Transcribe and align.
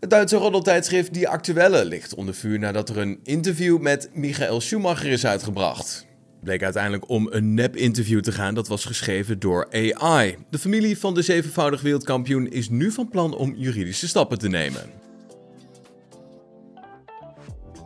Het 0.00 0.10
Duitse 0.10 0.36
roddeltijdschrift 0.36 1.14
Die 1.14 1.28
Actuelle 1.28 1.84
ligt 1.84 2.14
onder 2.14 2.34
vuur 2.34 2.58
nadat 2.58 2.88
er 2.88 2.98
een 2.98 3.20
interview 3.22 3.78
met 3.78 4.10
Michael 4.14 4.60
Schumacher 4.60 5.10
is 5.10 5.26
uitgebracht. 5.26 6.06
Bleek 6.42 6.62
uiteindelijk 6.62 7.08
om 7.08 7.28
een 7.30 7.54
nep-interview 7.54 8.20
te 8.20 8.32
gaan 8.32 8.54
dat 8.54 8.68
was 8.68 8.84
geschreven 8.84 9.38
door 9.38 9.68
AI. 9.70 10.36
De 10.50 10.58
familie 10.58 10.98
van 10.98 11.14
de 11.14 11.22
zevenvoudig 11.22 11.80
wereldkampioen 11.80 12.50
is 12.50 12.68
nu 12.68 12.90
van 12.90 13.08
plan 13.08 13.36
om 13.36 13.54
juridische 13.56 14.08
stappen 14.08 14.38
te 14.38 14.48
nemen. 14.48 14.82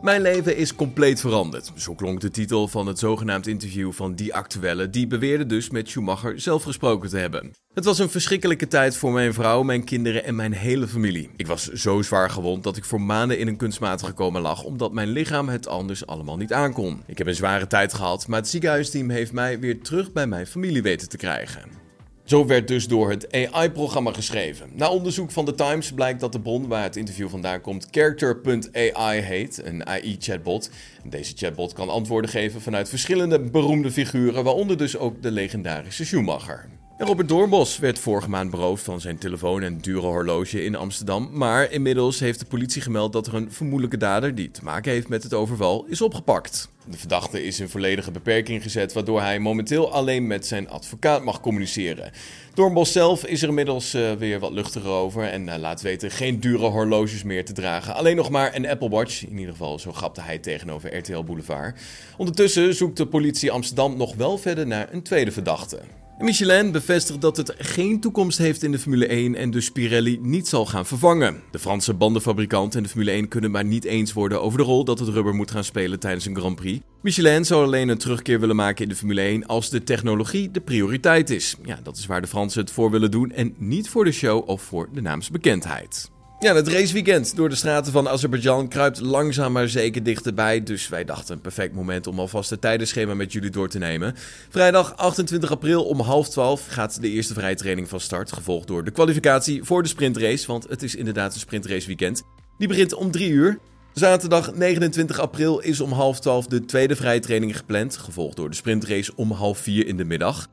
Mijn 0.05 0.21
leven 0.21 0.57
is 0.57 0.75
compleet 0.75 1.19
veranderd. 1.19 1.71
Zo 1.75 1.95
klonk 1.95 2.21
de 2.21 2.29
titel 2.29 2.67
van 2.67 2.87
het 2.87 2.99
zogenaamd 2.99 3.47
interview 3.47 3.91
van 3.91 4.15
Die 4.15 4.33
Actuelle, 4.33 4.89
die 4.89 5.07
beweerde 5.07 5.45
dus 5.45 5.69
met 5.69 5.89
Schumacher 5.89 6.39
zelf 6.39 6.63
gesproken 6.63 7.09
te 7.09 7.17
hebben. 7.17 7.53
Het 7.73 7.85
was 7.85 7.99
een 7.99 8.09
verschrikkelijke 8.09 8.67
tijd 8.67 8.97
voor 8.97 9.11
mijn 9.11 9.33
vrouw, 9.33 9.63
mijn 9.63 9.83
kinderen 9.83 10.23
en 10.23 10.35
mijn 10.35 10.53
hele 10.53 10.87
familie. 10.87 11.29
Ik 11.35 11.47
was 11.47 11.67
zo 11.67 12.01
zwaar 12.01 12.29
gewond 12.29 12.63
dat 12.63 12.77
ik 12.77 12.85
voor 12.85 13.01
maanden 13.01 13.39
in 13.39 13.47
een 13.47 13.57
kunstmatige 13.57 14.13
coma 14.13 14.39
lag, 14.39 14.63
omdat 14.63 14.93
mijn 14.93 15.09
lichaam 15.09 15.49
het 15.49 15.67
anders 15.67 16.07
allemaal 16.07 16.37
niet 16.37 16.53
aankon. 16.53 17.03
Ik 17.07 17.17
heb 17.17 17.27
een 17.27 17.35
zware 17.35 17.67
tijd 17.67 17.93
gehad, 17.93 18.27
maar 18.27 18.39
het 18.39 18.49
ziekenhuisteam 18.49 19.09
heeft 19.09 19.31
mij 19.31 19.59
weer 19.59 19.81
terug 19.81 20.11
bij 20.11 20.27
mijn 20.27 20.47
familie 20.47 20.81
weten 20.81 21.09
te 21.09 21.17
krijgen. 21.17 21.84
Zo 22.25 22.45
werd 22.45 22.67
dus 22.67 22.87
door 22.87 23.09
het 23.09 23.31
AI-programma 23.31 24.13
geschreven. 24.13 24.69
Na 24.73 24.89
onderzoek 24.89 25.31
van 25.31 25.45
The 25.45 25.55
Times 25.55 25.91
blijkt 25.91 26.19
dat 26.19 26.31
de 26.31 26.39
bron 26.39 26.67
waar 26.67 26.83
het 26.83 26.95
interview 26.95 27.29
vandaan 27.29 27.61
komt 27.61 27.87
Character.ai 27.91 29.21
heet, 29.21 29.65
een 29.65 29.87
AI-chatbot. 29.87 30.69
Deze 31.03 31.33
chatbot 31.35 31.73
kan 31.73 31.89
antwoorden 31.89 32.29
geven 32.29 32.61
vanuit 32.61 32.89
verschillende 32.89 33.39
beroemde 33.39 33.91
figuren, 33.91 34.43
waaronder 34.43 34.77
dus 34.77 34.97
ook 34.97 35.21
de 35.21 35.31
legendarische 35.31 36.05
Schumacher. 36.05 36.69
Robert 36.97 37.29
Doorbos 37.29 37.77
werd 37.77 37.99
vorige 37.99 38.29
maand 38.29 38.51
beroofd 38.51 38.83
van 38.83 39.01
zijn 39.01 39.17
telefoon 39.17 39.61
en 39.61 39.77
dure 39.77 40.07
horloge 40.07 40.63
in 40.63 40.75
Amsterdam. 40.75 41.29
Maar 41.31 41.71
inmiddels 41.71 42.19
heeft 42.19 42.39
de 42.39 42.45
politie 42.45 42.81
gemeld 42.81 43.13
dat 43.13 43.27
er 43.27 43.33
een 43.33 43.51
vermoedelijke 43.51 43.97
dader 43.97 44.35
die 44.35 44.51
te 44.51 44.63
maken 44.63 44.91
heeft 44.91 45.07
met 45.07 45.23
het 45.23 45.33
overval 45.33 45.85
is 45.87 46.01
opgepakt. 46.01 46.69
De 46.89 46.97
verdachte 46.97 47.43
is 47.43 47.59
in 47.59 47.69
volledige 47.69 48.11
beperking 48.11 48.63
gezet, 48.63 48.93
waardoor 48.93 49.21
hij 49.21 49.39
momenteel 49.39 49.91
alleen 49.91 50.27
met 50.27 50.47
zijn 50.47 50.69
advocaat 50.69 51.23
mag 51.23 51.39
communiceren. 51.39 52.11
Doorbos 52.53 52.91
zelf 52.91 53.25
is 53.25 53.41
er 53.41 53.47
inmiddels 53.47 53.95
uh, 53.95 54.11
weer 54.11 54.39
wat 54.39 54.51
luchtiger 54.51 54.89
over 54.89 55.23
en 55.23 55.47
uh, 55.47 55.55
laat 55.57 55.81
weten 55.81 56.11
geen 56.11 56.39
dure 56.39 56.67
horloges 56.67 57.23
meer 57.23 57.45
te 57.45 57.53
dragen. 57.53 57.95
Alleen 57.95 58.15
nog 58.15 58.29
maar 58.29 58.55
een 58.55 58.67
Apple 58.67 58.89
Watch. 58.89 59.25
In 59.25 59.37
ieder 59.37 59.51
geval, 59.51 59.79
zo 59.79 59.91
grapte 59.91 60.21
hij 60.21 60.39
tegenover 60.39 60.97
RTL 60.97 61.23
Boulevard. 61.23 61.79
Ondertussen 62.17 62.75
zoekt 62.75 62.97
de 62.97 63.07
politie 63.07 63.51
Amsterdam 63.51 63.97
nog 63.97 64.15
wel 64.15 64.37
verder 64.37 64.67
naar 64.67 64.93
een 64.93 65.03
tweede 65.03 65.31
verdachte. 65.31 65.79
Michelin 66.17 66.71
bevestigt 66.71 67.21
dat 67.21 67.37
het 67.37 67.53
geen 67.57 67.99
toekomst 67.99 68.37
heeft 68.37 68.63
in 68.63 68.71
de 68.71 68.79
Formule 68.79 69.07
1 69.07 69.35
en 69.35 69.51
dus 69.51 69.71
Pirelli 69.71 70.19
niet 70.21 70.47
zal 70.47 70.65
gaan 70.65 70.85
vervangen. 70.85 71.41
De 71.51 71.59
Franse 71.59 71.93
bandenfabrikant 71.93 72.75
en 72.75 72.83
de 72.83 72.89
Formule 72.89 73.11
1 73.11 73.27
kunnen 73.27 73.51
maar 73.51 73.65
niet 73.65 73.83
eens 73.83 74.13
worden 74.13 74.41
over 74.41 74.57
de 74.57 74.63
rol 74.63 74.83
dat 74.83 74.99
het 74.99 75.09
rubber 75.09 75.35
moet 75.35 75.51
gaan 75.51 75.63
spelen 75.63 75.99
tijdens 75.99 76.25
een 76.25 76.37
Grand 76.37 76.55
Prix. 76.55 76.85
Michelin 77.01 77.45
zou 77.45 77.63
alleen 77.63 77.89
een 77.89 77.97
terugkeer 77.97 78.39
willen 78.39 78.55
maken 78.55 78.83
in 78.83 78.89
de 78.89 78.95
Formule 78.95 79.21
1 79.21 79.45
als 79.45 79.69
de 79.69 79.83
technologie 79.83 80.51
de 80.51 80.61
prioriteit 80.61 81.29
is. 81.29 81.55
Ja, 81.63 81.79
dat 81.83 81.97
is 81.97 82.05
waar 82.05 82.21
de 82.21 82.27
Fransen 82.27 82.61
het 82.61 82.71
voor 82.71 82.91
willen 82.91 83.11
doen 83.11 83.31
en 83.31 83.53
niet 83.57 83.89
voor 83.89 84.05
de 84.05 84.11
show 84.11 84.49
of 84.49 84.61
voor 84.61 84.89
de 84.93 85.01
naamsbekendheid. 85.01 86.13
Ja, 86.45 86.55
het 86.55 86.67
raceweekend 86.67 87.35
door 87.35 87.49
de 87.49 87.55
straten 87.55 87.91
van 87.91 88.09
Azerbeidzjan 88.09 88.67
kruipt 88.67 88.99
langzaam 88.99 89.51
maar 89.51 89.69
zeker 89.69 90.03
dichterbij. 90.03 90.63
Dus 90.63 90.87
wij 90.87 91.05
dachten 91.05 91.35
een 91.35 91.41
perfect 91.41 91.73
moment 91.73 92.07
om 92.07 92.19
alvast 92.19 92.49
het 92.49 92.61
tijdenschema 92.61 93.13
met 93.13 93.33
jullie 93.33 93.49
door 93.49 93.69
te 93.69 93.77
nemen. 93.77 94.15
Vrijdag 94.49 94.97
28 94.97 95.51
april 95.51 95.85
om 95.85 95.99
half 95.99 96.29
12 96.29 96.65
gaat 96.67 97.01
de 97.01 97.09
eerste 97.09 97.33
vrije 97.33 97.55
training 97.55 97.89
van 97.89 97.99
start. 97.99 98.31
Gevolgd 98.31 98.67
door 98.67 98.83
de 98.83 98.91
kwalificatie 98.91 99.63
voor 99.63 99.83
de 99.83 99.89
sprintrace. 99.89 100.47
Want 100.47 100.69
het 100.69 100.83
is 100.83 100.95
inderdaad 100.95 101.33
een 101.33 101.39
sprintrace 101.39 101.87
weekend. 101.87 102.23
Die 102.57 102.67
begint 102.67 102.93
om 102.93 103.11
3 103.11 103.29
uur. 103.29 103.59
Zaterdag 103.93 104.53
29 104.53 105.19
april 105.19 105.59
is 105.59 105.81
om 105.81 105.91
half 105.91 106.19
12 106.19 106.47
de 106.47 106.65
tweede 106.65 106.95
vrije 106.95 107.19
training 107.19 107.57
gepland. 107.57 107.97
Gevolgd 107.97 108.35
door 108.35 108.49
de 108.49 108.55
sprintrace 108.55 109.11
om 109.15 109.31
half 109.31 109.57
4 109.57 109.87
in 109.87 109.97
de 109.97 110.05
middag. 110.05 110.47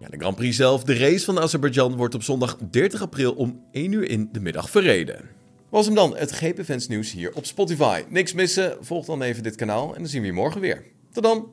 Ja, 0.00 0.08
de 0.08 0.18
Grand 0.18 0.36
Prix 0.36 0.56
zelf, 0.56 0.84
de 0.84 0.98
race 0.98 1.24
van 1.24 1.38
Azerbeidzjan, 1.38 1.96
wordt 1.96 2.14
op 2.14 2.22
zondag 2.22 2.56
30 2.70 3.02
april 3.02 3.32
om 3.32 3.64
1 3.72 3.92
uur 3.92 4.08
in 4.08 4.28
de 4.32 4.40
middag 4.40 4.70
verreden. 4.70 5.28
Was 5.68 5.86
hem 5.86 5.94
dan 5.94 6.16
het 6.16 6.32
GP 6.32 6.64
Fans 6.64 6.88
nieuws 6.88 7.12
hier 7.12 7.34
op 7.34 7.44
Spotify. 7.44 8.02
Niks 8.08 8.32
missen, 8.32 8.76
volg 8.80 9.06
dan 9.06 9.22
even 9.22 9.42
dit 9.42 9.54
kanaal 9.54 9.94
en 9.94 9.98
dan 9.98 10.08
zien 10.08 10.20
we 10.20 10.26
je 10.26 10.32
morgen 10.32 10.60
weer. 10.60 10.84
Tot 11.12 11.22
dan. 11.22 11.48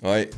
Hoi. 0.00 0.28